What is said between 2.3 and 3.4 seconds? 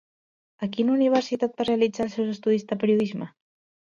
estudis de periodisme?